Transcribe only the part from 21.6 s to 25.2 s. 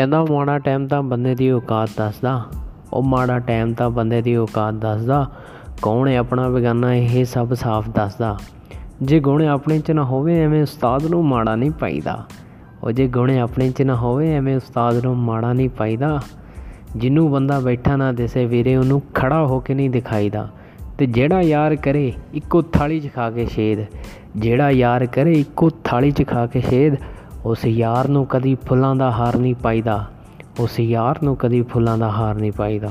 ਕਰੇ, ਇੱਕੋ ਥਾਲੀ 'ਚ ਖਾ ਕੇ ਛੇਦ। ਜਿਹੜਾ ਯਾਰ